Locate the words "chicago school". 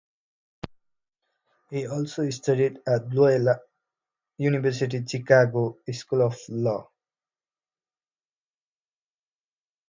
5.05-6.23